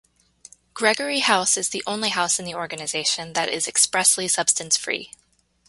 [0.73, 5.11] Gregory House is the only house in the organization that is expressly substance free.